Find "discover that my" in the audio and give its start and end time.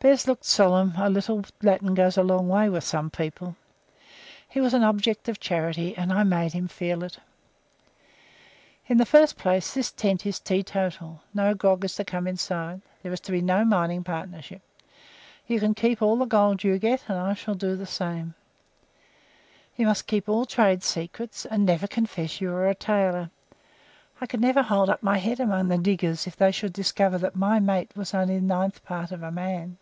26.72-27.60